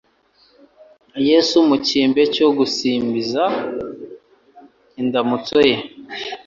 [1.29, 3.43] Yesu mu cyimbe cyo gusnbiza
[5.01, 5.77] indamutso ye,